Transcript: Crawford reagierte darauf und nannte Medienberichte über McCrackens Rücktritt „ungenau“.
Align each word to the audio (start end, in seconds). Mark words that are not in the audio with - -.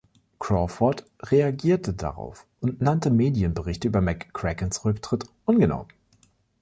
Crawford 0.39 1.05
reagierte 1.21 1.93
darauf 1.93 2.47
und 2.59 2.81
nannte 2.81 3.11
Medienberichte 3.11 3.87
über 3.87 4.01
McCrackens 4.01 4.83
Rücktritt 4.83 5.25
„ungenau“. 5.45 5.85